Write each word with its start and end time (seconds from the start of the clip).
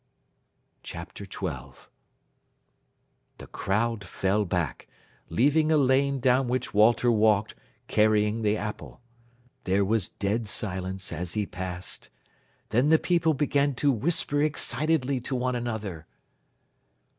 CHAPTER 0.81 1.25
XII 1.25 1.77
The 3.37 3.45
crowd 3.45 4.03
fell 4.03 4.45
back, 4.45 4.87
leaving 5.29 5.71
a 5.71 5.77
lane 5.77 6.19
down 6.19 6.47
which 6.47 6.73
Walter 6.73 7.11
walked, 7.11 7.53
carrying 7.87 8.41
the 8.41 8.57
apple. 8.57 8.99
There 9.65 9.85
was 9.85 10.09
dead 10.09 10.49
silence 10.49 11.13
as 11.13 11.35
he 11.35 11.45
passed. 11.45 12.09
Then 12.69 12.89
the 12.89 12.97
people 12.97 13.35
began 13.35 13.75
to 13.75 13.91
whisper 13.91 14.41
excitedly 14.41 15.19
to 15.19 15.35
one 15.35 15.55
another. 15.55 16.07